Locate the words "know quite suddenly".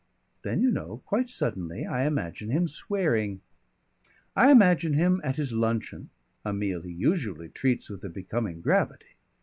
0.71-1.85